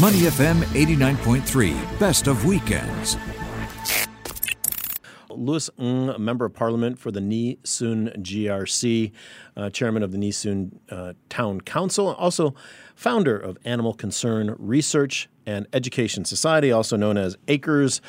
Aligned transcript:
Money 0.00 0.18
FM 0.18 0.60
89.3, 0.74 1.98
best 1.98 2.28
of 2.28 2.44
weekends. 2.44 3.16
Louis 5.28 5.68
Ng, 5.76 6.14
member 6.22 6.44
of 6.44 6.54
parliament 6.54 7.00
for 7.00 7.10
the 7.10 7.20
Nee 7.20 7.58
Soon 7.64 8.10
GRC, 8.18 9.10
uh, 9.56 9.70
chairman 9.70 10.04
of 10.04 10.12
the 10.12 10.18
Nee 10.18 10.30
Soon 10.30 10.78
uh, 10.88 11.14
Town 11.28 11.60
Council, 11.62 12.14
also 12.14 12.54
founder 12.94 13.36
of 13.36 13.58
Animal 13.64 13.92
Concern 13.92 14.54
Research 14.56 15.28
and 15.44 15.66
Education 15.72 16.24
Society, 16.24 16.70
also 16.70 16.96
known 16.96 17.16
as 17.16 17.36
ACRES. 17.48 18.00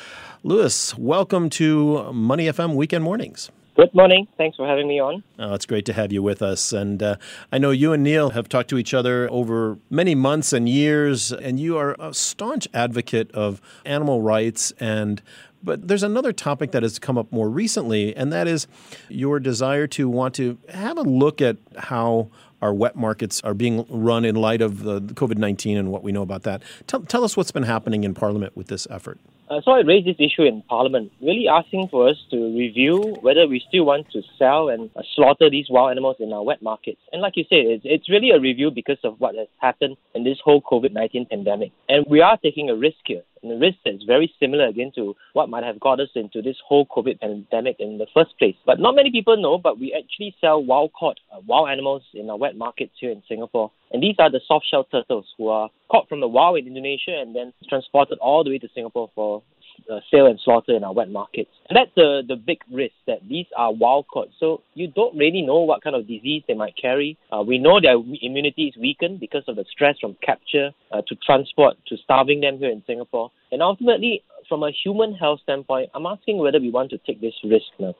Louis, 0.44 0.96
welcome 0.96 1.50
to 1.50 2.12
Money 2.12 2.44
FM 2.44 2.76
Weekend 2.76 3.02
Mornings. 3.02 3.50
Good 3.80 3.94
morning. 3.94 4.28
Thanks 4.36 4.58
for 4.58 4.66
having 4.66 4.86
me 4.86 5.00
on. 5.00 5.22
Oh, 5.38 5.54
it's 5.54 5.64
great 5.64 5.86
to 5.86 5.94
have 5.94 6.12
you 6.12 6.22
with 6.22 6.42
us. 6.42 6.70
And 6.74 7.02
uh, 7.02 7.16
I 7.50 7.56
know 7.56 7.70
you 7.70 7.94
and 7.94 8.02
Neil 8.02 8.28
have 8.28 8.46
talked 8.46 8.68
to 8.68 8.76
each 8.76 8.92
other 8.92 9.26
over 9.30 9.78
many 9.88 10.14
months 10.14 10.52
and 10.52 10.68
years, 10.68 11.32
and 11.32 11.58
you 11.58 11.78
are 11.78 11.96
a 11.98 12.12
staunch 12.12 12.68
advocate 12.74 13.32
of 13.32 13.62
animal 13.86 14.20
rights 14.20 14.74
and 14.80 15.22
but 15.62 15.88
there's 15.88 16.02
another 16.02 16.32
topic 16.34 16.72
that 16.72 16.82
has 16.82 16.98
come 16.98 17.16
up 17.16 17.32
more 17.32 17.48
recently, 17.48 18.14
and 18.14 18.30
that 18.32 18.46
is 18.46 18.66
your 19.08 19.40
desire 19.40 19.86
to 19.88 20.10
want 20.10 20.34
to 20.34 20.58
have 20.68 20.98
a 20.98 21.02
look 21.02 21.40
at 21.40 21.56
how 21.78 22.28
our 22.60 22.74
wet 22.74 22.96
markets 22.96 23.40
are 23.42 23.54
being 23.54 23.86
run 23.88 24.26
in 24.26 24.36
light 24.36 24.60
of 24.60 24.82
the 24.82 25.00
COVID 25.00 25.38
19 25.38 25.78
and 25.78 25.90
what 25.90 26.02
we 26.02 26.12
know 26.12 26.22
about 26.22 26.42
that. 26.42 26.62
Tell, 26.86 27.00
tell 27.00 27.24
us 27.24 27.34
what's 27.34 27.50
been 27.50 27.62
happening 27.62 28.04
in 28.04 28.12
Parliament 28.12 28.54
with 28.54 28.66
this 28.66 28.86
effort. 28.90 29.18
Uh, 29.50 29.60
so 29.64 29.72
I 29.72 29.80
raised 29.80 30.06
this 30.06 30.14
issue 30.20 30.42
in 30.42 30.62
Parliament, 30.62 31.10
really 31.20 31.48
asking 31.48 31.88
for 31.90 32.08
us 32.08 32.16
to 32.30 32.36
review 32.56 33.16
whether 33.20 33.48
we 33.48 33.60
still 33.66 33.84
want 33.84 34.08
to 34.12 34.22
sell 34.38 34.68
and 34.68 34.88
uh, 34.94 35.02
slaughter 35.16 35.50
these 35.50 35.66
wild 35.68 35.90
animals 35.90 36.16
in 36.20 36.32
our 36.32 36.44
wet 36.44 36.62
markets. 36.62 37.00
And 37.12 37.20
like 37.20 37.32
you 37.36 37.42
said, 37.48 37.66
it's, 37.66 37.82
it's 37.84 38.08
really 38.08 38.30
a 38.30 38.38
review 38.38 38.70
because 38.70 38.98
of 39.02 39.18
what 39.18 39.34
has 39.34 39.48
happened 39.58 39.96
in 40.14 40.22
this 40.22 40.38
whole 40.44 40.62
COVID 40.62 40.92
19 40.92 41.26
pandemic. 41.26 41.72
And 41.88 42.06
we 42.08 42.20
are 42.20 42.36
taking 42.36 42.70
a 42.70 42.76
risk 42.76 42.98
here, 43.04 43.22
a 43.44 43.56
risk 43.56 43.78
that's 43.84 44.04
very 44.04 44.32
similar 44.38 44.66
again 44.66 44.92
to 44.94 45.16
what 45.32 45.48
might 45.48 45.64
have 45.64 45.80
got 45.80 46.00
us 46.00 46.08
into 46.14 46.42
this 46.42 46.56
whole 46.66 46.86
COVID 46.86 47.20
pandemic 47.20 47.76
in 47.78 47.98
the 47.98 48.06
first 48.12 48.36
place. 48.38 48.56
But 48.66 48.80
not 48.80 48.94
many 48.94 49.10
people 49.10 49.36
know, 49.40 49.58
but 49.58 49.78
we 49.78 49.94
actually 49.96 50.34
sell 50.40 50.62
wild 50.62 50.92
caught 50.92 51.18
uh, 51.32 51.40
wild 51.46 51.68
animals 51.70 52.02
in 52.14 52.28
our 52.28 52.36
wet 52.36 52.56
markets 52.56 52.92
here 53.00 53.10
in 53.10 53.22
Singapore. 53.28 53.70
And 53.92 54.02
these 54.02 54.16
are 54.18 54.30
the 54.30 54.40
soft 54.46 54.66
shell 54.70 54.84
turtles 54.84 55.26
who 55.36 55.48
are 55.48 55.70
caught 55.90 56.08
from 56.08 56.20
the 56.20 56.28
wild 56.28 56.58
in 56.58 56.66
Indonesia 56.66 57.18
and 57.20 57.34
then 57.34 57.52
transported 57.68 58.18
all 58.18 58.44
the 58.44 58.50
way 58.50 58.58
to 58.58 58.68
Singapore 58.74 59.10
for 59.14 59.42
uh, 59.90 60.00
sale 60.10 60.26
and 60.26 60.38
slaughter 60.44 60.74
in 60.76 60.84
our 60.84 60.92
wet 60.92 61.10
markets. 61.10 61.50
And 61.68 61.76
that's 61.76 61.90
the, 61.96 62.22
the 62.26 62.36
big 62.36 62.58
risk 62.72 62.94
that 63.06 63.20
these 63.28 63.46
are 63.56 63.72
wild 63.72 64.06
caught. 64.08 64.28
So 64.38 64.62
you 64.74 64.88
don't 64.88 65.16
really 65.16 65.42
know 65.42 65.60
what 65.60 65.82
kind 65.82 65.96
of 65.96 66.06
disease 66.06 66.42
they 66.48 66.54
might 66.54 66.74
carry. 66.80 67.18
Uh, 67.32 67.42
we 67.46 67.58
know 67.58 67.80
their 67.80 67.94
immunity 67.94 68.64
is 68.64 68.76
weakened 68.76 69.20
because 69.20 69.44
of 69.48 69.56
the 69.56 69.64
stress 69.70 69.96
from 70.00 70.16
capture 70.22 70.70
uh, 70.90 71.02
to 71.06 71.14
transport 71.24 71.76
to 71.88 71.96
starving 71.96 72.40
them 72.40 72.58
here 72.58 72.70
in 72.70 72.82
Singapore. 72.86 73.30
And 73.52 73.62
ultimately, 73.62 74.22
from 74.50 74.62
a 74.64 74.70
human 74.70 75.14
health 75.14 75.40
standpoint, 75.44 75.88
I'm 75.94 76.04
asking 76.04 76.38
whether 76.38 76.60
we 76.60 76.70
want 76.70 76.90
to 76.90 76.98
take 76.98 77.20
this 77.22 77.32
risk 77.42 77.66
now. 77.78 77.94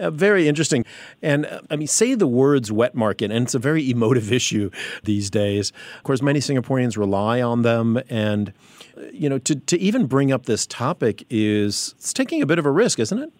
Uh, 0.00 0.10
very 0.10 0.48
interesting. 0.48 0.84
And 1.22 1.46
uh, 1.46 1.60
I 1.70 1.76
mean, 1.76 1.86
say 1.86 2.14
the 2.16 2.26
words 2.26 2.72
wet 2.72 2.96
market, 2.96 3.30
and 3.30 3.44
it's 3.44 3.54
a 3.54 3.60
very 3.60 3.88
emotive 3.88 4.32
issue 4.40 4.70
these 5.04 5.30
days. 5.30 5.70
Of 5.98 6.02
course, 6.02 6.22
many 6.22 6.40
Singaporeans 6.40 6.96
rely 6.96 7.40
on 7.40 7.62
them. 7.62 8.00
And, 8.08 8.52
uh, 8.96 9.02
you 9.12 9.28
know, 9.28 9.38
to, 9.38 9.54
to 9.54 9.78
even 9.78 10.06
bring 10.06 10.32
up 10.32 10.46
this 10.46 10.66
topic 10.66 11.24
is 11.30 11.94
it's 11.98 12.12
taking 12.12 12.42
a 12.42 12.46
bit 12.46 12.58
of 12.58 12.66
a 12.66 12.70
risk, 12.70 12.98
isn't 12.98 13.18
it? 13.18 13.32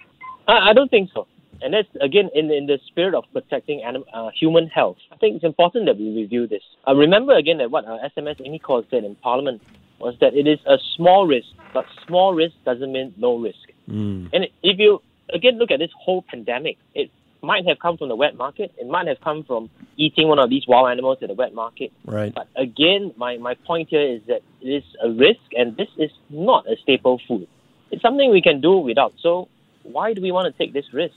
I, 0.47 0.71
I 0.71 0.73
don't 0.75 0.91
think 0.91 1.11
so. 1.13 1.27
And 1.63 1.73
that's, 1.73 1.89
again, 2.01 2.29
in, 2.35 2.51
in 2.51 2.67
the 2.67 2.79
spirit 2.87 3.15
of 3.15 3.25
protecting 3.33 3.83
anim- 3.83 4.05
uh, 4.13 4.31
human 4.39 4.67
health. 4.67 4.99
I 5.11 5.17
think 5.17 5.37
it's 5.37 5.45
important 5.45 5.87
that 5.87 5.97
we 5.97 6.15
review 6.15 6.47
this. 6.47 6.63
Uh, 6.87 6.95
remember, 6.95 7.35
again, 7.35 7.59
that 7.59 7.71
what 7.71 7.87
uh, 7.87 7.99
SMS 8.17 8.41
Amy 8.45 8.59
Khor 8.59 8.85
said 8.91 9.05
in 9.05 9.15
Parliament 9.17 9.63
was 10.03 10.15
that 10.21 10.35
it 10.35 10.47
is 10.47 10.59
a 10.67 10.79
small 10.97 11.27
risk, 11.27 11.49
but 11.73 11.87
small 12.07 12.35
risk 12.35 12.55
doesn't 12.65 12.93
mean 12.93 13.15
no 13.17 13.39
risk. 13.39 13.65
Mm. 13.89 14.31
And 14.33 14.49
if 14.63 14.79
you 14.79 15.01
again 15.33 15.59
look 15.59 15.71
at 15.71 15.79
this 15.79 15.91
whole 15.97 16.23
pandemic, 16.23 16.77
it 16.95 17.11
might 17.43 17.67
have 17.67 17.79
come 17.79 17.97
from 17.97 18.09
the 18.09 18.17
wet 18.17 18.37
market. 18.37 18.73
It 18.79 18.87
might 18.87 19.07
have 19.07 19.21
come 19.21 19.45
from 19.45 19.71
eating 19.97 20.29
one 20.29 20.39
of 20.39 20.51
these 20.51 20.67
wild 20.67 20.91
animals 20.91 21.19
in 21.21 21.29
the 21.29 21.35
wet 21.35 21.55
market. 21.55 21.93
Right. 22.05 22.33
But 22.35 22.49
again, 22.57 23.13
my, 23.17 23.37
my 23.39 23.55
point 23.55 23.89
here 23.89 24.03
is 24.03 24.23
that 24.29 24.43
it 24.61 24.69
is 24.69 24.85
a 25.03 25.11
risk, 25.11 25.41
and 25.57 25.77
this 25.77 25.89
is 25.97 26.11
not 26.31 26.67
a 26.71 26.77
staple 26.83 27.21
food. 27.27 27.49
It's 27.91 28.03
something 28.03 28.31
we 28.31 28.43
can 28.43 28.61
do 28.61 28.77
without. 28.79 29.15
So 29.21 29.49
why 29.83 30.15
do 30.15 30.23
we 30.23 30.33
want 30.33 30.53
to 30.53 30.59
take 30.59 30.73
this 30.73 30.93
risk? 30.93 31.15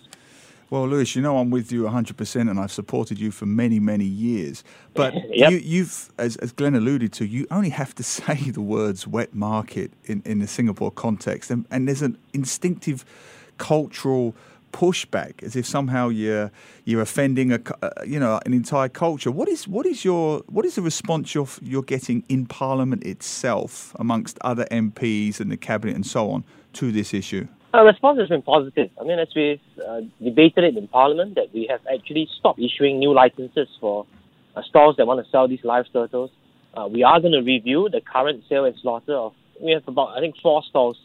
Well, 0.70 0.88
Louis, 0.88 1.16
you 1.16 1.22
know 1.22 1.38
I'm 1.38 1.52
with 1.52 1.72
you 1.72 1.84
100%, 1.84 2.50
and 2.50 2.60
I've 2.60 2.72
supported 2.72 3.20
you 3.20 3.32
for 3.32 3.46
many, 3.46 3.80
many 3.80 4.06
years. 4.06 4.64
But 4.94 5.14
Yep. 5.30 5.52
you, 5.52 5.58
you've, 5.58 6.12
as, 6.18 6.38
as 6.38 6.52
Glenn 6.52 6.76
alluded 6.76 7.14
to, 7.14 7.26
you 7.26 7.46
only 7.52 7.70
have 7.70 7.94
to 7.96 8.04
say 8.16 8.36
the 8.50 8.62
words 8.62 9.08
wet 9.08 9.36
market 9.36 9.92
in, 10.06 10.22
in 10.26 10.40
the 10.40 10.48
Singapore 10.48 10.92
context, 10.92 11.52
and, 11.52 11.66
and 11.70 11.88
there's 11.88 12.02
an 12.02 12.18
instinctive 12.34 13.06
cultural 13.58 14.36
pushback, 14.72 15.42
as 15.42 15.56
if 15.56 15.66
somehow 15.66 16.10
you're 16.10 16.52
you're 16.84 17.02
offending 17.02 17.54
a 17.54 17.60
uh, 17.82 17.90
you 18.06 18.20
know 18.20 18.42
an 18.46 18.54
entire 18.54 18.90
culture. 18.90 19.32
What 19.32 19.48
is 19.48 19.68
what 19.70 19.86
is 19.86 20.04
your 20.04 20.40
what 20.48 20.66
is 20.66 20.76
the 20.76 20.82
response 20.82 21.34
you're 21.34 21.48
you're 21.62 21.82
getting 21.84 22.24
in 22.28 22.46
Parliament 22.46 23.04
itself, 23.06 23.96
amongst 24.00 24.38
other 24.42 24.66
MPs 24.72 25.40
and 25.40 25.50
the 25.50 25.56
cabinet 25.56 25.96
and 25.96 26.06
so 26.06 26.30
on, 26.30 26.44
to 26.74 26.92
this 26.92 27.14
issue? 27.14 27.48
Our 27.76 27.86
response 27.86 28.20
has 28.20 28.30
been 28.30 28.42
positive. 28.42 28.90
I 29.02 29.04
mean, 29.04 29.20
as 29.20 29.28
we've 29.36 29.60
uh, 29.86 30.00
debated 30.24 30.64
it 30.64 30.78
in 30.78 30.88
Parliament, 30.88 31.36
that 31.36 31.54
we 31.54 31.68
have 31.70 31.82
actually 31.94 32.30
stopped 32.40 32.58
issuing 32.58 33.00
new 33.00 33.14
licenses 33.14 33.68
for 33.82 34.06
uh, 34.56 34.62
stalls 34.62 34.96
that 34.96 35.06
want 35.06 35.22
to 35.22 35.30
sell 35.30 35.50
these 35.50 35.60
live 35.66 35.84
turtles. 35.92 36.32
Uh, 36.74 36.88
we 36.90 37.04
are 37.04 37.20
going 37.20 37.34
to 37.34 37.42
review 37.42 37.90
the 37.92 38.00
current 38.00 38.46
sale 38.48 38.64
and 38.64 38.78
slaughter 38.82 39.16
of. 39.16 39.34
We 39.62 39.72
have 39.72 39.86
about 39.90 40.16
I 40.16 40.22
think 40.22 40.36
four 40.42 40.64
stalls 40.70 40.96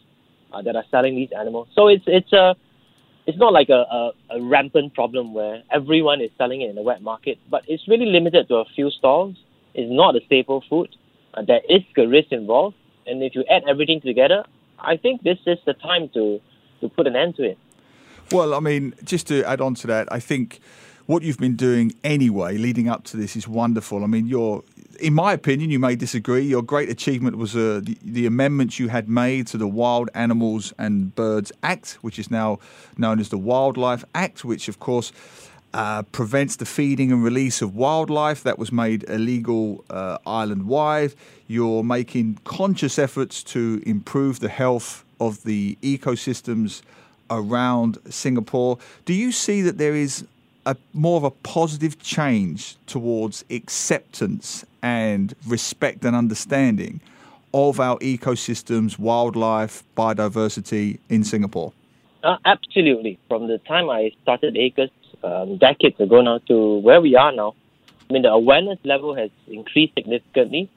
uh, 0.53 0.61
that 0.61 0.77
are 0.77 0.85
selling 0.89 1.17
these 1.17 1.33
animals. 1.37 1.67
So 1.75 1.89
it's 1.89 2.05
it's 2.07 2.31
a 2.31 2.55
it's 3.27 3.37
not 3.37 3.51
like 3.51 3.67
a, 3.67 3.83
a, 3.99 4.11
a 4.29 4.41
rampant 4.41 4.93
problem 4.93 5.33
where 5.33 5.63
everyone 5.71 6.21
is 6.21 6.29
selling 6.37 6.61
it 6.61 6.69
in 6.69 6.77
the 6.77 6.83
wet 6.83 7.01
market, 7.01 7.37
but 7.49 7.63
it's 7.67 7.85
really 7.89 8.05
limited 8.05 8.47
to 8.47 8.55
a 8.55 8.65
few 8.75 8.89
stalls. 8.91 9.35
It's 9.73 9.91
not 9.91 10.15
a 10.15 10.21
staple 10.25 10.63
food. 10.69 10.87
Uh, 11.33 11.41
there 11.45 11.59
is 11.67 11.81
a 11.97 12.07
risk 12.07 12.31
involved, 12.31 12.77
and 13.05 13.21
if 13.21 13.35
you 13.35 13.43
add 13.51 13.63
everything 13.67 13.99
together, 13.99 14.45
I 14.79 14.95
think 14.95 15.21
this 15.21 15.39
is 15.45 15.57
the 15.65 15.73
time 15.73 16.09
to 16.13 16.39
to 16.81 16.89
put 16.89 17.07
an 17.07 17.15
end 17.15 17.35
to 17.37 17.43
it. 17.43 17.57
Well, 18.31 18.53
I 18.53 18.59
mean, 18.59 18.93
just 19.03 19.27
to 19.27 19.43
add 19.43 19.61
on 19.61 19.75
to 19.75 19.87
that, 19.87 20.07
I 20.11 20.19
think 20.19 20.59
what 21.05 21.23
you've 21.23 21.37
been 21.37 21.55
doing 21.55 21.93
anyway, 22.03 22.57
leading 22.57 22.87
up 22.87 23.03
to 23.05 23.17
this, 23.17 23.35
is 23.35 23.47
wonderful. 23.47 24.03
I 24.03 24.07
mean, 24.07 24.27
your, 24.27 24.63
in 24.99 25.13
my 25.13 25.33
opinion, 25.33 25.69
you 25.69 25.79
may 25.79 25.95
disagree. 25.95 26.43
Your 26.43 26.61
great 26.61 26.89
achievement 26.89 27.37
was 27.37 27.55
uh, 27.55 27.81
the, 27.83 27.97
the 28.01 28.25
amendments 28.25 28.79
you 28.79 28.87
had 28.87 29.09
made 29.09 29.47
to 29.47 29.57
the 29.57 29.67
Wild 29.67 30.09
Animals 30.13 30.73
and 30.77 31.13
Birds 31.15 31.51
Act, 31.63 31.97
which 32.01 32.17
is 32.17 32.31
now 32.31 32.59
known 32.97 33.19
as 33.19 33.29
the 33.29 33.37
Wildlife 33.37 34.05
Act, 34.15 34.45
which, 34.45 34.69
of 34.69 34.79
course, 34.79 35.11
uh, 35.73 36.03
prevents 36.03 36.55
the 36.57 36.65
feeding 36.65 37.11
and 37.11 37.23
release 37.23 37.61
of 37.61 37.75
wildlife 37.75 38.43
that 38.43 38.59
was 38.59 38.71
made 38.71 39.03
illegal 39.09 39.83
uh, 39.89 40.17
island 40.25 40.67
wide. 40.67 41.13
You're 41.47 41.83
making 41.83 42.39
conscious 42.43 42.99
efforts 42.99 43.43
to 43.43 43.81
improve 43.85 44.39
the 44.39 44.49
health 44.49 45.03
of 45.21 45.43
the 45.43 45.77
ecosystems 45.81 46.81
around 47.29 47.97
Singapore. 48.09 48.77
Do 49.05 49.13
you 49.13 49.31
see 49.31 49.61
that 49.61 49.77
there 49.77 49.95
is 49.95 50.25
a 50.65 50.75
more 50.93 51.17
of 51.17 51.23
a 51.23 51.31
positive 51.31 51.99
change 52.01 52.75
towards 52.87 53.45
acceptance 53.49 54.65
and 54.81 55.33
respect 55.47 56.03
and 56.03 56.15
understanding 56.15 56.99
of 57.53 57.79
our 57.79 57.97
ecosystems, 57.99 58.99
wildlife, 58.99 59.83
biodiversity 59.95 60.99
in 61.09 61.23
Singapore? 61.23 61.71
Uh, 62.23 62.37
absolutely. 62.45 63.17
From 63.27 63.47
the 63.47 63.57
time 63.59 63.89
I 63.89 64.11
started 64.23 64.57
Acres 64.57 64.91
um, 65.23 65.57
decades 65.57 65.99
ago 65.99 66.21
now 66.21 66.39
to 66.47 66.77
where 66.77 67.01
we 67.01 67.15
are 67.15 67.31
now, 67.31 67.55
I 68.09 68.13
mean, 68.13 68.23
the 68.23 68.29
awareness 68.29 68.79
level 68.83 69.15
has 69.15 69.29
increased 69.47 69.93
significantly. 69.95 70.69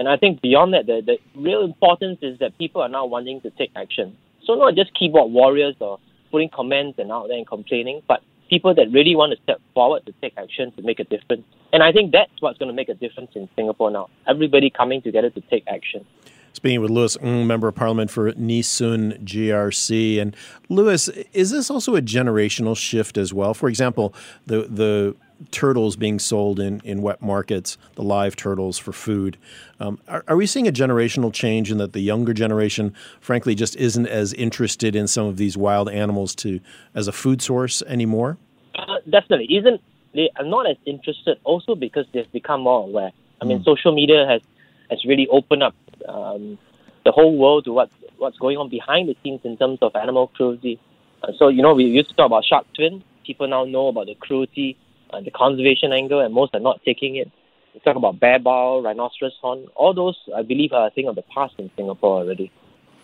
And 0.00 0.08
I 0.08 0.16
think 0.16 0.40
beyond 0.40 0.72
that, 0.72 0.86
the, 0.86 1.02
the 1.04 1.18
real 1.38 1.62
importance 1.62 2.20
is 2.22 2.38
that 2.38 2.56
people 2.56 2.80
are 2.80 2.88
now 2.88 3.04
wanting 3.04 3.42
to 3.42 3.50
take 3.50 3.70
action. 3.76 4.16
So 4.46 4.54
not 4.54 4.74
just 4.74 4.94
keyboard 4.94 5.30
warriors 5.30 5.74
or 5.78 5.98
putting 6.30 6.48
comments 6.48 6.98
and 6.98 7.12
out 7.12 7.28
there 7.28 7.36
and 7.36 7.46
complaining, 7.46 8.00
but 8.08 8.22
people 8.48 8.74
that 8.76 8.90
really 8.92 9.14
want 9.14 9.36
to 9.36 9.42
step 9.42 9.60
forward 9.74 10.06
to 10.06 10.14
take 10.22 10.32
action 10.38 10.72
to 10.72 10.82
make 10.82 11.00
a 11.00 11.04
difference. 11.04 11.44
And 11.74 11.82
I 11.82 11.92
think 11.92 12.12
that's 12.12 12.32
what's 12.40 12.56
going 12.56 12.70
to 12.70 12.74
make 12.74 12.88
a 12.88 12.94
difference 12.94 13.32
in 13.34 13.46
Singapore 13.54 13.90
now. 13.90 14.08
Everybody 14.26 14.70
coming 14.70 15.02
together 15.02 15.28
to 15.28 15.40
take 15.50 15.64
action. 15.68 16.06
Speaking 16.54 16.80
with 16.80 16.90
Louis 16.90 17.18
Ng, 17.20 17.46
Member 17.46 17.68
of 17.68 17.74
Parliament 17.74 18.10
for 18.10 18.32
Soon 18.62 19.12
GRC. 19.22 20.18
And 20.18 20.34
Louis, 20.70 21.08
is 21.34 21.50
this 21.50 21.70
also 21.70 21.94
a 21.94 22.00
generational 22.00 22.74
shift 22.74 23.18
as 23.18 23.34
well? 23.34 23.52
For 23.52 23.68
example, 23.68 24.14
the, 24.46 24.62
the 24.62 25.14
turtles 25.50 25.96
being 25.96 26.18
sold 26.18 26.60
in, 26.60 26.80
in 26.84 27.02
wet 27.02 27.22
markets, 27.22 27.78
the 27.94 28.02
live 28.02 28.36
turtles 28.36 28.78
for 28.78 28.92
food. 28.92 29.36
Um, 29.78 29.98
are, 30.08 30.24
are 30.28 30.36
we 30.36 30.46
seeing 30.46 30.68
a 30.68 30.72
generational 30.72 31.32
change 31.32 31.70
in 31.70 31.78
that 31.78 31.92
the 31.92 32.00
younger 32.00 32.32
generation, 32.32 32.94
frankly, 33.20 33.54
just 33.54 33.76
isn't 33.76 34.06
as 34.06 34.32
interested 34.34 34.94
in 34.94 35.06
some 35.06 35.26
of 35.26 35.36
these 35.36 35.56
wild 35.56 35.88
animals 35.88 36.34
to 36.36 36.60
as 36.94 37.08
a 37.08 37.12
food 37.12 37.42
source 37.42 37.82
anymore? 37.82 38.38
Uh, 38.74 38.96
definitely. 39.08 39.56
Isn't 39.56 39.80
they 40.14 40.30
are 40.36 40.44
not 40.44 40.68
as 40.68 40.76
interested 40.86 41.38
also 41.44 41.74
because 41.74 42.06
they've 42.12 42.30
become 42.32 42.62
more 42.62 42.82
aware. 42.82 43.12
I 43.40 43.44
mean, 43.44 43.62
social 43.64 43.94
media 43.94 44.26
has 44.28 44.42
has 44.90 45.04
really 45.04 45.28
opened 45.30 45.62
up 45.62 45.74
um, 46.08 46.58
the 47.04 47.12
whole 47.12 47.36
world 47.36 47.64
to 47.64 47.72
what 47.72 47.90
what's 48.18 48.38
going 48.38 48.56
on 48.58 48.68
behind 48.68 49.08
the 49.08 49.16
scenes 49.22 49.40
in 49.44 49.56
terms 49.56 49.78
of 49.82 49.94
animal 49.94 50.28
cruelty. 50.28 50.78
Uh, 51.22 51.28
so 51.38 51.48
you 51.48 51.62
know 51.62 51.74
we 51.74 51.84
used 51.84 52.08
to 52.10 52.14
talk 52.16 52.26
about 52.26 52.44
shark 52.44 52.66
fin. 52.76 53.02
People 53.24 53.48
now 53.48 53.64
know 53.64 53.88
about 53.88 54.06
the 54.06 54.14
cruelty, 54.16 54.76
uh, 55.12 55.20
the 55.20 55.30
conservation 55.30 55.92
angle, 55.92 56.20
and 56.20 56.32
most 56.34 56.54
are 56.54 56.60
not 56.60 56.80
taking 56.84 57.16
it. 57.16 57.30
We 57.74 57.80
talk 57.80 57.96
about 57.96 58.18
bear 58.18 58.38
bile, 58.38 58.82
rhinoceros 58.82 59.36
horn. 59.40 59.66
All 59.76 59.94
those 59.94 60.16
I 60.34 60.42
believe 60.42 60.72
are 60.72 60.88
a 60.88 60.90
thing 60.90 61.08
of 61.08 61.14
the 61.14 61.22
past 61.22 61.54
in 61.58 61.70
Singapore 61.76 62.18
already, 62.20 62.50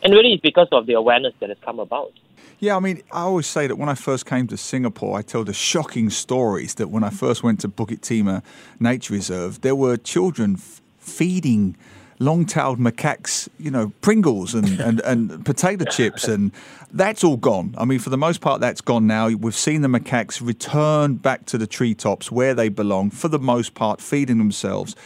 and 0.03 0.13
really 0.13 0.33
it's 0.33 0.43
because 0.43 0.69
of 0.73 0.87
the 0.87 0.95
awareness 0.95 1.35
that 1.41 1.49
has 1.49 1.59
come 1.65 1.79
about. 1.79 2.13
Yeah, 2.59 2.77
I 2.77 2.81
mean, 2.81 3.03
I 3.13 3.21
always 3.21 3.47
say 3.47 3.67
that 3.67 3.77
when 3.77 3.89
I 3.89 3.95
first 3.95 4.25
came 4.25 4.47
to 4.49 4.57
Singapore, 4.57 5.19
I 5.19 5.23
tell 5.23 5.45
the 5.45 5.53
shocking 5.53 6.11
stories 6.11 6.75
that 6.77 6.89
when 6.89 7.05
I 7.05 7.11
first 7.11 7.43
went 7.43 7.61
to 7.61 7.69
Bukit 7.69 8.01
Timah 8.01 8.43
Nature 8.81 9.13
Reserve, 9.15 9.61
there 9.61 9.75
were 9.75 9.97
children 9.97 10.55
f- 10.55 10.81
feeding 10.99 11.77
long-tailed 12.19 12.79
macaques, 12.79 13.49
you 13.59 13.71
know, 13.71 13.93
Pringles 14.01 14.55
and, 14.55 14.81
and, 14.81 15.01
and 15.01 15.45
potato 15.45 15.85
chips, 15.85 16.27
and 16.29 16.53
that's 16.93 17.23
all 17.23 17.37
gone. 17.37 17.75
I 17.77 17.85
mean, 17.85 17.99
for 17.99 18.11
the 18.11 18.17
most 18.19 18.41
part, 18.41 18.61
that's 18.61 18.81
gone 18.81 19.07
now. 19.07 19.29
We've 19.29 19.55
seen 19.55 19.83
the 19.83 19.89
macaques 19.89 20.45
return 20.45 21.17
back 21.17 21.47
to 21.47 21.59
the 21.59 21.67
treetops 21.67 22.31
where 22.33 22.55
they 22.55 22.69
belong, 22.69 23.11
for 23.11 23.29
the 23.29 23.39
most 23.39 23.75
part, 23.75 24.01
feeding 24.01 24.39
themselves. 24.39 24.97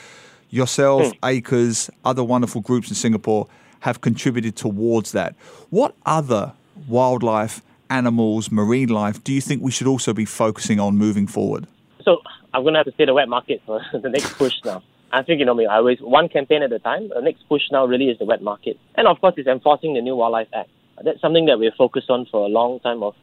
Yourself, 0.51 1.13
Hmm. 1.13 1.25
Acres, 1.25 1.91
other 2.05 2.25
wonderful 2.25 2.61
groups 2.61 2.89
in 2.89 2.95
Singapore 2.95 3.47
have 3.81 4.01
contributed 4.01 4.57
towards 4.57 5.13
that. 5.13 5.35
What 5.71 5.95
other 6.05 6.53
wildlife, 6.89 7.63
animals, 7.89 8.51
marine 8.51 8.89
life 8.89 9.23
do 9.25 9.33
you 9.33 9.41
think 9.41 9.63
we 9.63 9.71
should 9.71 9.87
also 9.87 10.13
be 10.13 10.25
focusing 10.25 10.79
on 10.79 10.97
moving 10.97 11.27
forward? 11.27 11.67
So 12.05 12.19
I'm 12.53 12.63
going 12.63 12.75
to 12.75 12.79
have 12.79 12.87
to 12.87 12.95
say 12.97 13.05
the 13.05 13.15
wet 13.15 13.29
market 13.29 13.63
for 13.67 13.81
the 13.93 14.09
next 14.09 14.35
push 14.35 14.55
now. 14.65 14.83
I 15.13 15.23
think, 15.23 15.41
you 15.41 15.47
know, 15.47 15.61
I 15.61 15.77
always 15.77 15.99
one 16.01 16.29
campaign 16.29 16.63
at 16.63 16.73
a 16.73 16.79
time. 16.79 17.09
The 17.09 17.21
next 17.21 17.49
push 17.49 17.63
now 17.73 17.85
really 17.87 18.07
is 18.07 18.19
the 18.19 18.25
wet 18.25 18.43
market. 18.43 18.79
And 18.97 19.07
of 19.09 19.21
course, 19.21 19.35
it's 19.37 19.49
enforcing 19.49 19.95
the 19.95 20.01
new 20.01 20.17
Wildlife 20.17 20.49
Act. 20.55 20.71
That's 21.05 21.21
something 21.21 21.47
that 21.47 21.59
we've 21.59 21.73
focused 21.77 22.11
on 22.11 22.27
for 22.31 22.45
a 22.45 22.49
long 22.49 22.81
time 22.81 23.03
of 23.03 23.15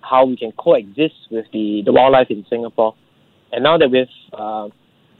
how 0.00 0.24
we 0.24 0.36
can 0.36 0.52
coexist 0.52 1.28
with 1.30 1.46
the, 1.52 1.82
the 1.84 1.92
wildlife 1.92 2.30
in 2.30 2.46
Singapore. 2.48 2.94
And 3.52 3.64
now 3.64 3.76
that 3.78 3.90
we've 3.90 4.06
uh, 4.32 4.68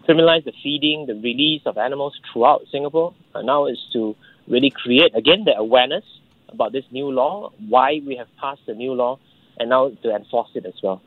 criminalized 0.09 0.45
the 0.45 0.53
feeding, 0.63 1.07
the 1.07 1.15
release 1.15 1.63
of 1.67 1.77
animals 1.77 2.15
throughout 2.33 2.63
Singapore, 2.71 3.13
uh, 3.35 3.43
now 3.43 3.67
is 3.67 3.79
to 3.93 4.15
really 4.47 4.71
create, 4.71 5.15
again, 5.15 5.45
the 5.45 5.57
awareness 5.57 6.05
about 6.49 6.73
this 6.73 6.85
new 6.93 7.11
law, 7.11 7.51
why 7.69 8.01
we 8.07 8.17
have 8.17 8.29
passed 8.41 8.61
the 8.67 8.75
new 8.75 8.93
law, 8.93 9.19
and 9.59 9.71
now 9.71 9.91
to 10.03 10.15
enforce 10.15 10.51
it 10.55 10.65
as 10.65 10.75
well. 10.83 11.03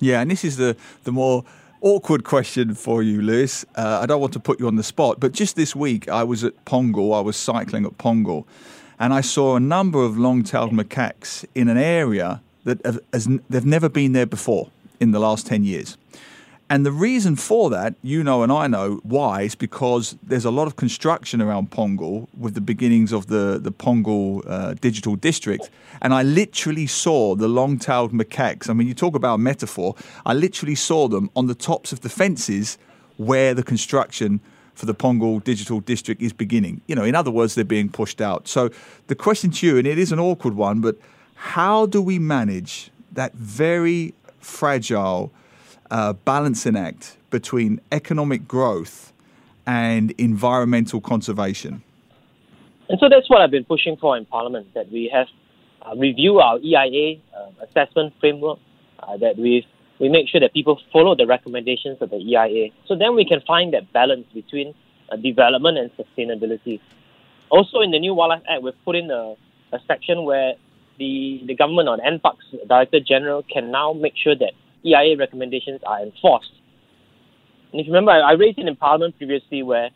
Yeah, 0.00 0.20
and 0.20 0.30
this 0.30 0.44
is 0.44 0.56
the 0.56 0.76
the 1.04 1.12
more 1.12 1.44
awkward 1.84 2.24
question 2.24 2.74
for 2.74 3.02
you, 3.02 3.20
Louis. 3.20 3.64
Uh, 3.76 4.00
I 4.02 4.06
don't 4.06 4.20
want 4.20 4.32
to 4.32 4.40
put 4.40 4.58
you 4.58 4.66
on 4.66 4.76
the 4.76 4.82
spot, 4.82 5.20
but 5.20 5.32
just 5.32 5.54
this 5.54 5.76
week 5.76 6.08
I 6.08 6.24
was 6.24 6.42
at 6.42 6.64
Punggol. 6.64 7.16
I 7.16 7.20
was 7.20 7.36
cycling 7.36 7.84
at 7.84 7.98
Punggol, 7.98 8.44
and 8.98 9.12
I 9.12 9.20
saw 9.20 9.54
a 9.54 9.60
number 9.60 10.02
of 10.02 10.16
long-tailed 10.16 10.72
macaques 10.72 11.44
in 11.54 11.68
an 11.68 11.76
area 11.76 12.40
that 12.64 12.84
have, 12.86 13.00
has, 13.12 13.28
they've 13.50 13.66
never 13.66 13.90
been 13.90 14.12
there 14.12 14.26
before 14.26 14.70
in 14.98 15.10
the 15.10 15.20
last 15.20 15.46
ten 15.46 15.62
years. 15.62 15.98
And 16.70 16.86
the 16.86 16.92
reason 16.92 17.36
for 17.36 17.68
that, 17.70 17.94
you 18.02 18.24
know, 18.24 18.42
and 18.42 18.50
I 18.50 18.66
know 18.66 19.00
why, 19.02 19.42
is 19.42 19.54
because 19.54 20.16
there's 20.22 20.46
a 20.46 20.50
lot 20.50 20.66
of 20.66 20.76
construction 20.76 21.42
around 21.42 21.70
Punggol 21.70 22.26
with 22.36 22.54
the 22.54 22.60
beginnings 22.60 23.12
of 23.12 23.26
the, 23.26 23.58
the 23.60 23.70
Punggol 23.70 24.42
uh, 24.48 24.74
digital 24.74 25.14
district. 25.14 25.68
And 26.00 26.14
I 26.14 26.22
literally 26.22 26.86
saw 26.86 27.34
the 27.34 27.48
long 27.48 27.78
tailed 27.78 28.12
macaques. 28.12 28.70
I 28.70 28.72
mean, 28.72 28.88
you 28.88 28.94
talk 28.94 29.14
about 29.14 29.40
metaphor. 29.40 29.94
I 30.24 30.32
literally 30.32 30.74
saw 30.74 31.06
them 31.06 31.30
on 31.36 31.48
the 31.48 31.54
tops 31.54 31.92
of 31.92 32.00
the 32.00 32.08
fences 32.08 32.78
where 33.18 33.52
the 33.52 33.62
construction 33.62 34.40
for 34.74 34.86
the 34.86 34.94
Punggol 34.94 35.44
digital 35.44 35.80
district 35.80 36.22
is 36.22 36.32
beginning. 36.32 36.80
You 36.86 36.96
know, 36.96 37.04
in 37.04 37.14
other 37.14 37.30
words, 37.30 37.54
they're 37.54 37.64
being 37.64 37.90
pushed 37.90 38.20
out. 38.20 38.48
So 38.48 38.70
the 39.06 39.14
question 39.14 39.50
to 39.50 39.66
you, 39.66 39.76
and 39.76 39.86
it 39.86 39.98
is 39.98 40.12
an 40.12 40.18
awkward 40.18 40.54
one, 40.54 40.80
but 40.80 40.96
how 41.34 41.86
do 41.86 42.00
we 42.00 42.18
manage 42.18 42.90
that 43.12 43.34
very 43.34 44.14
fragile 44.40 45.30
uh, 45.94 46.12
balancing 46.12 46.76
act 46.76 47.16
between 47.30 47.80
economic 47.92 48.48
growth 48.48 49.12
and 49.64 50.10
environmental 50.18 51.00
conservation. 51.00 51.84
And 52.88 52.98
so 52.98 53.08
that's 53.08 53.30
what 53.30 53.40
I've 53.40 53.52
been 53.52 53.64
pushing 53.64 53.96
for 53.96 54.16
in 54.16 54.26
Parliament, 54.26 54.74
that 54.74 54.90
we 54.90 55.08
have 55.14 55.28
uh, 55.86 55.94
review 55.96 56.40
our 56.40 56.58
EIA 56.58 57.20
uh, 57.32 57.64
assessment 57.64 58.12
framework, 58.18 58.58
uh, 58.98 59.16
that 59.18 59.38
we 59.38 59.64
we 60.00 60.08
make 60.08 60.28
sure 60.28 60.40
that 60.40 60.52
people 60.52 60.80
follow 60.92 61.14
the 61.14 61.26
recommendations 61.26 61.98
of 62.00 62.10
the 62.10 62.16
EIA. 62.16 62.70
So 62.88 62.96
then 62.96 63.14
we 63.14 63.24
can 63.24 63.40
find 63.46 63.72
that 63.74 63.92
balance 63.92 64.26
between 64.34 64.74
uh, 65.10 65.16
development 65.16 65.78
and 65.78 65.88
sustainability. 65.96 66.80
Also, 67.50 67.80
in 67.80 67.92
the 67.92 68.00
new 68.00 68.14
Wildlife 68.14 68.42
Act, 68.50 68.62
we've 68.64 68.84
put 68.84 68.96
in 68.96 69.12
a, 69.12 69.36
a 69.72 69.78
section 69.86 70.24
where 70.24 70.54
the, 70.98 71.40
the 71.46 71.54
government 71.54 71.88
or 71.88 71.96
the 71.98 72.02
NParks 72.02 72.68
Director 72.68 72.98
General 72.98 73.44
can 73.44 73.70
now 73.70 73.92
make 73.92 74.14
sure 74.16 74.34
that 74.34 74.54
EIA 74.84 75.16
recommendations 75.16 75.80
are 75.86 76.02
enforced. 76.02 76.52
And 77.72 77.80
if 77.80 77.86
you 77.86 77.92
remember, 77.92 78.12
I, 78.12 78.20
I 78.20 78.32
raised 78.32 78.58
it 78.58 78.68
in 78.68 78.76
Parliament 78.76 79.16
previously 79.16 79.62
where 79.62 79.90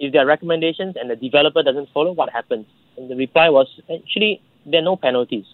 if 0.00 0.12
there 0.12 0.22
are 0.22 0.26
recommendations 0.26 0.96
and 0.98 1.10
the 1.10 1.16
developer 1.16 1.62
doesn't 1.62 1.88
follow, 1.92 2.12
what 2.12 2.30
happens? 2.30 2.66
And 2.96 3.10
the 3.10 3.16
reply 3.16 3.48
was 3.48 3.68
actually 3.92 4.40
there 4.66 4.80
are 4.80 4.84
no 4.84 4.96
penalties. 4.96 5.44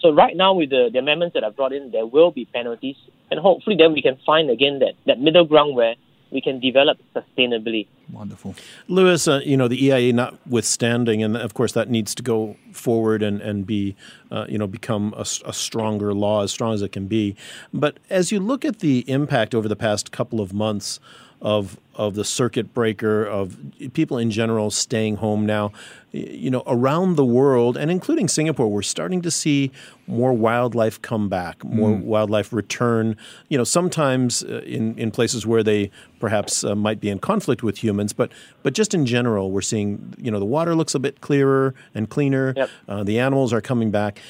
So 0.00 0.12
right 0.12 0.36
now 0.36 0.52
with 0.54 0.70
the, 0.70 0.90
the 0.92 0.98
amendments 0.98 1.34
that 1.34 1.44
I've 1.44 1.56
brought 1.56 1.72
in, 1.72 1.90
there 1.90 2.06
will 2.06 2.30
be 2.30 2.44
penalties, 2.44 2.96
and 3.30 3.40
hopefully 3.40 3.76
then 3.78 3.92
we 3.92 4.02
can 4.02 4.18
find 4.26 4.50
again 4.50 4.80
that, 4.80 4.94
that 5.06 5.18
middle 5.18 5.44
ground 5.44 5.74
where 5.74 5.94
we 6.34 6.40
can 6.40 6.58
develop 6.58 6.98
sustainably. 7.14 7.86
Wonderful. 8.12 8.56
Louis, 8.88 9.26
uh, 9.26 9.40
you 9.44 9.56
know, 9.56 9.68
the 9.68 9.86
EIA 9.86 10.12
notwithstanding, 10.12 11.22
and 11.22 11.36
of 11.36 11.54
course 11.54 11.72
that 11.72 11.88
needs 11.88 12.12
to 12.16 12.22
go 12.24 12.56
forward 12.72 13.22
and, 13.22 13.40
and 13.40 13.64
be, 13.64 13.94
uh, 14.32 14.44
you 14.48 14.58
know, 14.58 14.66
become 14.66 15.14
a, 15.16 15.24
a, 15.46 15.52
stronger 15.52 16.12
law, 16.12 16.42
as 16.42 16.50
strong 16.50 16.74
as 16.74 16.82
it 16.82 16.90
can 16.90 17.06
be. 17.06 17.36
But 17.72 17.98
as 18.10 18.32
you 18.32 18.40
look 18.40 18.64
at 18.64 18.80
the 18.80 19.08
impact 19.08 19.54
over 19.54 19.68
the 19.68 19.76
past 19.76 20.10
couple 20.10 20.40
of 20.40 20.52
months 20.52 20.98
of 21.40 21.78
of 21.96 22.14
the 22.14 22.24
circuit 22.24 22.74
breaker, 22.74 23.24
of 23.24 23.56
people 23.92 24.18
in 24.18 24.30
general 24.30 24.70
staying 24.70 25.16
home 25.16 25.46
now, 25.46 25.70
you 26.10 26.50
know, 26.50 26.62
around 26.66 27.16
the 27.16 27.24
world 27.24 27.76
and 27.76 27.90
including 27.90 28.28
Singapore, 28.28 28.68
we're 28.70 28.82
starting 28.82 29.22
to 29.22 29.30
see 29.30 29.70
more 30.06 30.32
wildlife 30.32 31.00
come 31.02 31.28
back, 31.28 31.62
more 31.64 31.90
mm. 31.90 32.02
wildlife 32.02 32.52
return. 32.52 33.16
You 33.48 33.58
know, 33.58 33.64
sometimes 33.64 34.42
uh, 34.42 34.62
in 34.64 34.98
in 34.98 35.10
places 35.10 35.46
where 35.46 35.62
they 35.62 35.90
perhaps 36.20 36.64
uh, 36.64 36.74
might 36.74 37.00
be 37.00 37.10
in 37.10 37.18
conflict 37.18 37.62
with 37.62 37.82
humans, 37.82 38.12
but 38.12 38.30
but 38.62 38.74
just 38.74 38.94
in 38.94 39.06
general, 39.06 39.50
we're 39.50 39.60
seeing 39.60 40.14
you 40.18 40.30
know 40.30 40.38
the 40.38 40.44
water 40.44 40.74
looks 40.74 40.94
a 40.94 41.00
bit 41.00 41.20
clearer 41.20 41.74
and 41.94 42.08
cleaner. 42.08 42.54
Yep. 42.56 42.70
Uh, 42.88 43.04
the 43.04 43.18
animals 43.18 43.52
are 43.52 43.60
coming 43.60 43.90
back. 43.90 44.20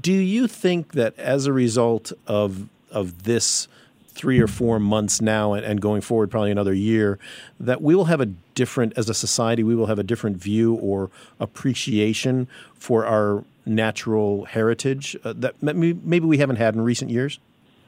Do 0.00 0.12
you 0.12 0.48
think 0.48 0.92
that 0.92 1.18
as 1.18 1.46
a 1.46 1.52
result 1.52 2.12
of 2.26 2.68
of 2.90 3.24
this 3.24 3.68
three 4.12 4.38
or 4.40 4.46
four 4.46 4.78
months 4.78 5.20
now 5.20 5.54
and, 5.54 5.64
and, 5.64 5.80
going 5.80 6.00
forward 6.00 6.30
probably 6.30 6.50
another 6.50 6.74
year 6.74 7.18
that 7.58 7.80
we 7.80 7.94
will 7.94 8.04
have 8.04 8.20
a 8.20 8.26
different 8.54 8.92
as 8.96 9.08
a 9.08 9.14
society 9.14 9.62
we 9.62 9.74
will 9.74 9.86
have 9.86 9.98
a 9.98 10.02
different 10.02 10.36
view 10.36 10.74
or 10.74 11.10
appreciation 11.40 12.46
for 12.74 13.06
our 13.06 13.44
natural 13.64 14.44
heritage 14.44 15.16
uh, 15.24 15.32
that 15.36 15.62
maybe, 15.62 15.98
maybe 16.04 16.26
we 16.26 16.38
haven't 16.38 16.56
had 16.56 16.74
in 16.74 16.80
recent 16.80 17.10
years? 17.10 17.38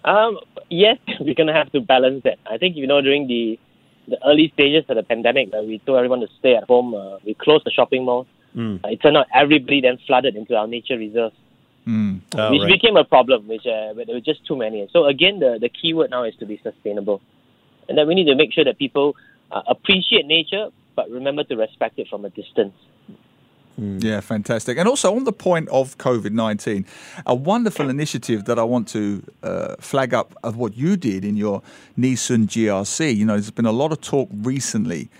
Um, 0.04 0.38
yes 0.71 0.99
we're 1.21 1.35
going 1.35 1.47
to 1.47 1.52
have 1.52 1.71
to 1.73 1.81
balance 1.81 2.23
that. 2.25 2.38
I 2.50 2.59
think 2.59 2.76
you 2.76 2.87
know 2.87 3.00
during 3.00 3.26
the 3.28 3.59
the 4.07 4.19
early 4.26 4.50
stages 4.52 4.85
of 4.88 4.97
the 4.97 5.02
pandemic 5.02 5.50
where 5.52 5.62
we 5.62 5.78
told 5.78 5.97
everyone 5.97 6.21
to 6.21 6.28
stay 6.38 6.54
at 6.54 6.64
home 6.64 6.95
uh, 6.95 7.19
we 7.25 7.35
closed 7.35 7.64
the 7.64 7.71
shopping 7.71 8.04
malls. 8.04 8.26
Mm. 8.57 8.85
uh, 8.85 8.88
it 8.88 9.02
turned 9.02 9.16
out 9.16 9.26
everybody 9.35 9.81
then 9.81 9.99
flooded 10.07 10.37
into 10.37 10.54
our 10.54 10.69
nature 10.69 10.97
reserves 10.97 11.35
Mm. 11.86 12.20
Oh, 12.34 12.50
which 12.50 12.62
right. 12.62 12.80
became 12.80 12.96
a 12.96 13.04
problem, 13.04 13.46
which 13.46 13.66
uh, 13.66 13.92
there 13.92 14.06
were 14.08 14.20
just 14.20 14.46
too 14.46 14.56
many. 14.56 14.88
So 14.92 15.04
again, 15.04 15.38
the 15.38 15.58
the 15.60 15.68
key 15.68 15.92
word 15.92 16.10
now 16.10 16.24
is 16.24 16.34
to 16.36 16.46
be 16.46 16.58
sustainable, 16.62 17.20
and 17.88 17.98
then 17.98 18.08
we 18.08 18.14
need 18.14 18.24
to 18.26 18.34
make 18.34 18.52
sure 18.52 18.64
that 18.64 18.78
people 18.78 19.16
uh, 19.50 19.62
appreciate 19.66 20.26
nature, 20.26 20.70
but 20.96 21.10
remember 21.10 21.44
to 21.44 21.56
respect 21.56 21.98
it 21.98 22.08
from 22.08 22.24
a 22.24 22.30
distance. 22.30 22.74
Mm. 23.80 24.02
Yeah, 24.02 24.20
fantastic. 24.20 24.78
And 24.78 24.88
also 24.88 25.14
on 25.14 25.24
the 25.24 25.32
point 25.32 25.68
of 25.68 25.98
COVID 25.98 26.30
19, 26.30 26.86
a 27.26 27.34
wonderful 27.34 27.90
initiative 27.90 28.44
that 28.44 28.58
I 28.58 28.62
want 28.62 28.88
to 28.88 29.22
uh, 29.42 29.76
flag 29.80 30.14
up 30.14 30.34
of 30.42 30.56
what 30.56 30.76
you 30.76 30.96
did 30.96 31.24
in 31.24 31.36
your 31.36 31.62
Nee 31.96 32.16
Soon 32.16 32.46
GRC. 32.46 33.16
You 33.16 33.24
know, 33.24 33.34
there's 33.34 33.50
been 33.50 33.66
a 33.66 33.72
lot 33.72 33.92
of 33.92 34.00
talk 34.00 34.28
recently, 34.32 35.10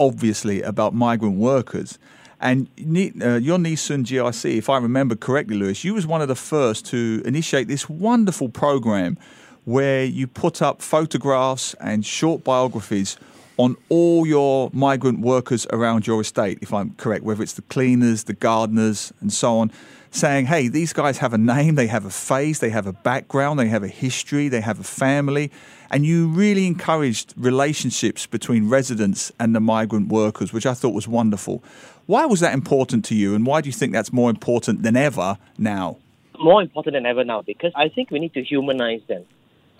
obviously, 0.00 0.62
about 0.62 0.94
migrant 0.94 1.36
workers. 1.36 1.98
And 2.40 2.68
uh, 2.78 3.36
your 3.36 3.58
Soon 3.76 4.04
GRC, 4.04 4.56
if 4.56 4.68
I 4.68 4.78
remember 4.78 5.16
correctly, 5.16 5.56
Louis, 5.56 5.82
you 5.82 5.94
was 5.94 6.06
one 6.06 6.22
of 6.22 6.28
the 6.28 6.36
first 6.36 6.86
to 6.86 7.22
initiate 7.24 7.66
this 7.68 7.88
wonderful 7.88 8.48
program 8.48 9.18
where 9.64 10.04
you 10.04 10.26
put 10.26 10.62
up 10.62 10.80
photographs 10.80 11.74
and 11.74 12.06
short 12.06 12.44
biographies 12.44 13.18
on 13.58 13.76
all 13.88 14.24
your 14.24 14.70
migrant 14.72 15.18
workers 15.18 15.66
around 15.72 16.06
your 16.06 16.20
estate, 16.20 16.58
if 16.62 16.72
I'm 16.72 16.94
correct, 16.94 17.24
whether 17.24 17.42
it's 17.42 17.54
the 17.54 17.62
cleaners, 17.62 18.24
the 18.24 18.32
gardeners, 18.32 19.12
and 19.20 19.32
so 19.32 19.58
on, 19.58 19.72
saying, 20.12 20.46
hey, 20.46 20.68
these 20.68 20.92
guys 20.92 21.18
have 21.18 21.34
a 21.34 21.38
name, 21.38 21.74
they 21.74 21.88
have 21.88 22.04
a 22.04 22.10
face, 22.10 22.60
they 22.60 22.70
have 22.70 22.86
a 22.86 22.92
background, 22.92 23.58
they 23.58 23.68
have 23.68 23.82
a 23.82 23.88
history, 23.88 24.48
they 24.48 24.60
have 24.60 24.78
a 24.78 24.84
family. 24.84 25.50
And 25.90 26.04
you 26.04 26.28
really 26.28 26.66
encouraged 26.66 27.34
relationships 27.36 28.26
between 28.26 28.68
residents 28.68 29.32
and 29.38 29.54
the 29.54 29.60
migrant 29.60 30.08
workers, 30.08 30.52
which 30.52 30.66
I 30.66 30.74
thought 30.74 30.94
was 30.94 31.08
wonderful. 31.08 31.62
Why 32.06 32.26
was 32.26 32.40
that 32.40 32.54
important 32.54 33.04
to 33.06 33.14
you, 33.14 33.34
and 33.34 33.46
why 33.46 33.60
do 33.60 33.68
you 33.68 33.72
think 33.72 33.92
that's 33.92 34.12
more 34.12 34.30
important 34.30 34.82
than 34.82 34.96
ever 34.96 35.38
now? 35.56 35.96
More 36.38 36.62
important 36.62 36.94
than 36.94 37.06
ever 37.06 37.24
now 37.24 37.42
because 37.42 37.72
I 37.74 37.88
think 37.88 38.10
we 38.10 38.18
need 38.18 38.34
to 38.34 38.44
humanize 38.44 39.00
them. 39.08 39.24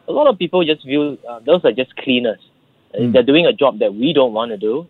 A 0.09 0.13
lot 0.13 0.27
of 0.27 0.39
people 0.39 0.65
just 0.65 0.85
view 0.85 1.19
uh, 1.29 1.41
those 1.41 1.65
are 1.65 1.73
just 1.73 1.95
cleaners. 1.97 2.41
Mm. 2.95 3.13
They're 3.13 3.23
doing 3.23 3.47
a 3.47 3.53
job 3.53 3.79
that 3.81 3.95
we 3.95 4.13
don't 4.13 4.33
want 4.33 4.51
to 4.51 4.57
do. 4.57 4.89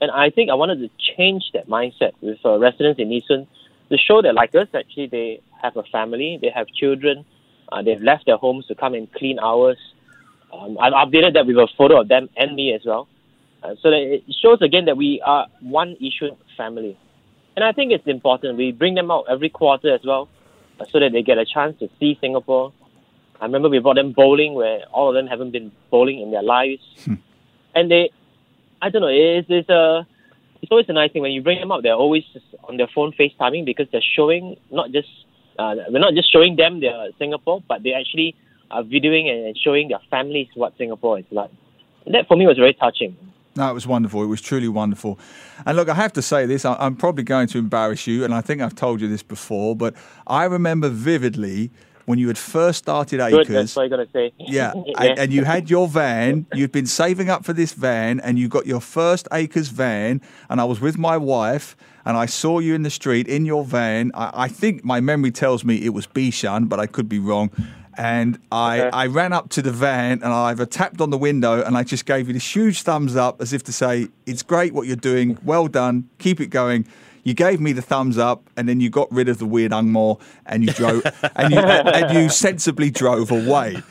And 0.00 0.10
I 0.10 0.30
think 0.30 0.50
I 0.50 0.54
wanted 0.54 0.78
to 0.80 0.90
change 1.16 1.44
that 1.52 1.68
mindset 1.68 2.12
with 2.20 2.38
uh, 2.44 2.58
residents 2.58 2.98
in 2.98 3.20
Soon 3.26 3.46
to 3.90 3.98
show 3.98 4.22
that, 4.22 4.34
like 4.34 4.54
us, 4.54 4.68
actually, 4.74 5.08
they 5.08 5.40
have 5.60 5.76
a 5.76 5.82
family, 5.82 6.38
they 6.40 6.50
have 6.50 6.68
children, 6.68 7.24
uh, 7.70 7.82
they've 7.82 8.00
left 8.00 8.26
their 8.26 8.36
homes 8.36 8.66
to 8.66 8.74
come 8.74 8.94
and 8.94 9.12
clean 9.12 9.38
ours. 9.38 9.78
Um, 10.52 10.78
I've 10.80 10.92
updated 10.92 11.34
that 11.34 11.46
with 11.46 11.56
a 11.56 11.68
photo 11.76 12.00
of 12.00 12.08
them 12.08 12.28
and 12.36 12.54
me 12.54 12.74
as 12.74 12.82
well. 12.84 13.08
Uh, 13.62 13.74
so 13.82 13.90
that 13.90 14.00
it 14.00 14.24
shows 14.42 14.62
again 14.62 14.86
that 14.86 14.96
we 14.96 15.20
are 15.24 15.46
one 15.60 15.96
issue 16.00 16.34
family. 16.56 16.98
And 17.56 17.64
I 17.64 17.72
think 17.72 17.92
it's 17.92 18.06
important. 18.06 18.56
We 18.56 18.72
bring 18.72 18.94
them 18.94 19.10
out 19.10 19.26
every 19.28 19.50
quarter 19.50 19.94
as 19.94 20.00
well 20.04 20.28
uh, 20.80 20.84
so 20.90 20.98
that 21.00 21.12
they 21.12 21.22
get 21.22 21.38
a 21.38 21.44
chance 21.44 21.78
to 21.80 21.88
see 21.98 22.16
Singapore. 22.20 22.72
I 23.40 23.44
remember 23.46 23.68
we 23.68 23.78
brought 23.78 23.96
them 23.96 24.12
bowling 24.12 24.54
where 24.54 24.80
all 24.92 25.08
of 25.08 25.14
them 25.14 25.26
haven't 25.26 25.50
been 25.50 25.72
bowling 25.90 26.20
in 26.20 26.30
their 26.30 26.42
lives. 26.42 26.82
Hmm. 27.04 27.14
And 27.72 27.88
they, 27.88 28.10
I 28.82 28.90
don't 28.90 29.00
know, 29.00 29.08
it's, 29.08 29.46
it's, 29.48 29.68
a, 29.68 30.04
it's 30.60 30.72
always 30.72 30.86
a 30.88 30.92
nice 30.92 31.12
thing 31.12 31.22
when 31.22 31.30
you 31.30 31.40
bring 31.40 31.60
them 31.60 31.70
out, 31.70 31.84
they're 31.84 31.94
always 31.94 32.24
on 32.64 32.78
their 32.78 32.88
phone 32.92 33.12
FaceTiming 33.12 33.64
because 33.64 33.86
they're 33.92 34.02
showing 34.16 34.56
not 34.72 34.90
just, 34.90 35.08
uh, 35.56 35.76
we're 35.88 36.00
not 36.00 36.14
just 36.14 36.32
showing 36.32 36.56
them 36.56 36.80
their 36.80 37.10
Singapore, 37.16 37.62
but 37.68 37.84
they 37.84 37.92
actually 37.92 38.34
are 38.70 38.82
videoing 38.82 39.28
and 39.28 39.56
showing 39.56 39.88
their 39.88 40.00
families 40.10 40.48
what 40.54 40.76
Singapore 40.78 41.18
is 41.18 41.24
like. 41.30 41.50
And 42.06 42.14
that 42.14 42.28
for 42.28 42.36
me 42.36 42.46
was 42.46 42.56
very 42.56 42.74
touching. 42.74 43.16
No, 43.56 43.68
it 43.68 43.74
was 43.74 43.86
wonderful. 43.86 44.22
It 44.22 44.26
was 44.26 44.40
truly 44.40 44.68
wonderful. 44.68 45.18
And 45.66 45.76
look, 45.76 45.88
I 45.88 45.94
have 45.94 46.12
to 46.14 46.22
say 46.22 46.46
this, 46.46 46.64
I'm 46.64 46.96
probably 46.96 47.24
going 47.24 47.48
to 47.48 47.58
embarrass 47.58 48.06
you, 48.06 48.24
and 48.24 48.32
I 48.32 48.40
think 48.40 48.62
I've 48.62 48.76
told 48.76 49.00
you 49.00 49.08
this 49.08 49.22
before, 49.22 49.74
but 49.74 49.94
I 50.26 50.44
remember 50.44 50.88
vividly 50.88 51.70
when 52.06 52.18
you 52.18 52.28
had 52.28 52.38
first 52.38 52.78
started 52.78 53.20
Acres. 53.20 53.46
Good, 53.46 53.56
that's 53.56 53.76
what 53.76 53.84
I'm 53.84 53.90
going 53.90 54.06
to 54.06 54.12
say. 54.12 54.32
Yeah, 54.38 54.72
yeah. 54.86 55.02
And, 55.02 55.18
and, 55.18 55.32
you 55.32 55.44
had 55.44 55.68
your 55.68 55.88
van, 55.88 56.46
you'd 56.54 56.72
been 56.72 56.86
saving 56.86 57.28
up 57.28 57.44
for 57.44 57.52
this 57.52 57.72
van, 57.72 58.20
and 58.20 58.38
you 58.38 58.48
got 58.48 58.66
your 58.66 58.80
first 58.80 59.28
Acres 59.32 59.68
van, 59.68 60.20
and 60.48 60.60
I 60.60 60.64
was 60.64 60.80
with 60.80 60.96
my 60.96 61.16
wife, 61.16 61.76
and 62.04 62.16
I 62.16 62.26
saw 62.26 62.60
you 62.60 62.74
in 62.74 62.82
the 62.82 62.90
street 62.90 63.28
in 63.28 63.44
your 63.44 63.64
van. 63.64 64.10
I, 64.14 64.44
I 64.44 64.48
think 64.48 64.84
my 64.84 65.00
memory 65.00 65.30
tells 65.32 65.64
me 65.64 65.84
it 65.84 65.90
was 65.90 66.06
Bishan, 66.06 66.68
but 66.68 66.80
I 66.80 66.86
could 66.86 67.08
be 67.08 67.18
wrong 67.18 67.50
and 67.96 68.38
I, 68.52 68.80
okay. 68.80 68.90
I 68.92 69.06
ran 69.06 69.32
up 69.32 69.50
to 69.50 69.62
the 69.62 69.72
van 69.72 70.22
and 70.22 70.32
I 70.32 70.50
either 70.50 70.66
tapped 70.66 71.00
on 71.00 71.10
the 71.10 71.18
window 71.18 71.62
and 71.62 71.76
I 71.76 71.82
just 71.82 72.06
gave 72.06 72.28
you 72.28 72.34
this 72.34 72.54
huge 72.54 72.82
thumbs 72.82 73.16
up 73.16 73.40
as 73.40 73.52
if 73.52 73.62
to 73.64 73.72
say, 73.72 74.08
It's 74.26 74.42
great 74.42 74.72
what 74.72 74.86
you're 74.86 74.96
doing, 74.96 75.38
well 75.44 75.66
done, 75.66 76.08
keep 76.18 76.40
it 76.40 76.46
going. 76.46 76.86
You 77.22 77.34
gave 77.34 77.60
me 77.60 77.72
the 77.72 77.82
thumbs 77.82 78.16
up 78.16 78.48
and 78.56 78.68
then 78.68 78.80
you 78.80 78.88
got 78.88 79.10
rid 79.12 79.28
of 79.28 79.38
the 79.38 79.46
weird 79.46 79.72
Angmo 79.72 80.20
and 80.46 80.64
you 80.64 80.72
drove 80.72 81.02
and 81.36 81.52
you 81.52 81.58
and 81.58 82.14
you 82.14 82.28
sensibly 82.30 82.90
drove 82.90 83.30
away. 83.30 83.82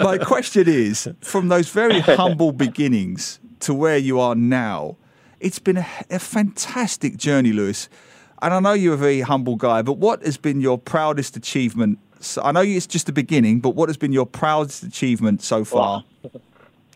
My 0.00 0.18
question 0.18 0.68
is, 0.68 1.08
from 1.20 1.48
those 1.48 1.68
very 1.68 2.00
humble 2.00 2.52
beginnings 2.52 3.40
to 3.60 3.74
where 3.74 3.98
you 3.98 4.20
are 4.20 4.34
now, 4.34 4.96
it's 5.40 5.58
been 5.58 5.78
a, 5.78 5.86
a 6.10 6.18
fantastic 6.18 7.16
journey, 7.16 7.52
Louis. 7.52 7.88
And 8.42 8.54
I 8.54 8.60
know 8.60 8.72
you're 8.72 8.94
a 8.94 8.98
very 8.98 9.20
humble 9.20 9.56
guy, 9.56 9.82
but 9.82 9.94
what 9.94 10.22
has 10.22 10.36
been 10.36 10.60
your 10.60 10.78
proudest 10.78 11.36
achievement 11.36 11.98
so 12.20 12.42
I 12.42 12.52
know 12.52 12.60
it's 12.60 12.86
just 12.86 13.06
the 13.06 13.12
beginning, 13.12 13.60
but 13.60 13.70
what 13.70 13.88
has 13.88 13.96
been 13.96 14.12
your 14.12 14.26
proudest 14.26 14.82
achievement 14.82 15.42
so 15.42 15.64
far? 15.64 16.04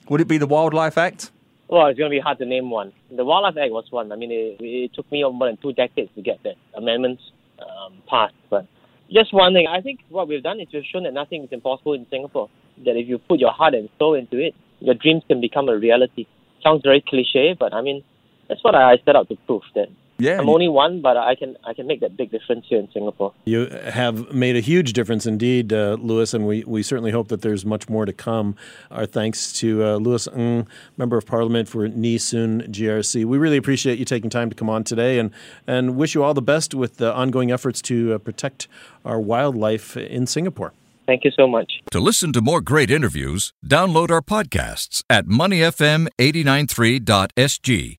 Would 0.09 0.21
it 0.21 0.29
be 0.29 0.39
the 0.39 0.47
Wildlife 0.47 0.99
Act? 0.99 1.31
Well, 1.69 1.87
it's 1.87 1.99
going 1.99 2.11
to 2.11 2.15
be 2.15 2.21
hard 2.21 2.39
to 2.39 2.45
name 2.45 2.71
one. 2.71 2.93
The 3.11 3.25
Wildlife 3.25 3.57
Act 3.57 3.73
was 3.73 3.87
one. 3.91 4.13
I 4.13 4.17
mean, 4.17 4.31
it, 4.31 4.57
it 4.61 4.95
took 4.95 5.11
me 5.11 5.23
more 5.23 5.49
than 5.49 5.57
two 5.57 5.73
decades 5.73 6.11
to 6.15 6.23
get 6.23 6.43
that 6.45 6.57
amendments 6.75 7.23
um, 7.59 8.03
passed. 8.07 8.35
But 8.51 8.67
just 9.11 9.33
one 9.33 9.55
thing, 9.55 9.67
I 9.67 9.81
think 9.81 10.01
what 10.11 10.29
we've 10.29 10.43
done 10.43 10.61
is 10.61 10.69
we've 10.73 10.85
shown 10.85 11.05
that 11.05 11.15
nothing 11.15 11.45
is 11.45 11.49
impossible 11.53 11.95
in 11.95 12.07
Singapore. 12.11 12.51
That 12.85 12.97
if 12.97 13.09
you 13.09 13.19
put 13.19 13.41
your 13.41 13.53
heart 13.53 13.75
and 13.75 13.89
soul 13.99 14.15
into 14.15 14.39
it, 14.39 14.55
your 14.81 14.95
dreams 14.95 15.23
can 15.27 15.41
become 15.41 15.69
a 15.69 15.77
reality. 15.77 16.27
Sounds 16.63 16.83
very 16.83 17.03
cliche, 17.07 17.57
but 17.59 17.73
I 17.73 17.81
mean, 17.81 18.05
that's 18.49 18.63
what 18.63 18.75
I 18.75 18.99
set 19.05 19.17
out 19.17 19.29
to 19.31 19.37
prove 19.47 19.63
that 19.75 19.89
yeah, 20.19 20.39
I'm 20.39 20.49
only 20.49 20.69
one, 20.69 21.03
but 21.03 21.17
I 21.17 21.35
can 21.35 21.57
I 21.65 21.75
can 21.75 21.89
make 21.89 21.99
that 22.01 22.17
big 22.17 22.31
difference 22.31 22.67
here 22.69 22.79
in 22.79 22.89
Singapore. 22.93 23.33
You 23.45 23.67
have 23.67 24.33
made 24.33 24.55
a 24.57 24.61
huge 24.61 24.93
difference 24.93 25.27
indeed, 25.27 25.73
uh, 25.73 25.97
Louis, 26.01 26.33
and 26.33 26.47
we, 26.47 26.63
we 26.65 26.85
certainly 26.85 27.11
hope 27.11 27.27
that 27.29 27.43
there's 27.43 27.67
much 27.67 27.89
more 27.89 28.05
to 28.05 28.13
come. 28.13 28.55
Our 28.93 29.07
thanks 29.07 29.53
to 29.55 29.85
uh, 29.85 29.97
Louis 29.97 30.29
Ng, 30.29 30.69
Member 30.97 31.17
of 31.17 31.27
Parliament 31.27 31.69
for 31.69 31.89
Nee 31.89 32.19
Soon 32.19 32.63
GRC. 32.63 33.25
We 33.25 33.39
really 33.39 33.57
appreciate 33.57 33.99
you 33.99 34.05
taking 34.05 34.31
time 34.31 34.51
to 34.51 34.57
come 34.57 34.71
on 34.71 34.85
today, 34.85 35.19
and 35.19 35.33
and 35.67 35.97
wish 35.97 36.15
you 36.15 36.23
all 36.23 36.35
the 36.35 36.43
best 36.43 36.75
with 36.75 36.99
the 36.99 37.13
ongoing 37.13 37.51
efforts 37.51 37.83
to 37.83 38.15
uh, 38.15 38.19
protect 38.19 38.69
our 39.05 39.21
wildlife 39.21 39.97
in 39.97 40.29
Singapore. 40.29 40.73
Thank 41.07 41.25
you 41.25 41.31
so 41.37 41.47
much. 41.47 41.71
To 41.91 42.01
listen 42.01 42.33
to 42.33 42.41
more 42.41 42.63
great 42.63 42.91
interviews, 42.91 43.53
download 43.67 44.11
our 44.11 44.23
podcasts 44.23 45.03
at 45.11 45.27
moneyfm893.sg 45.27 47.99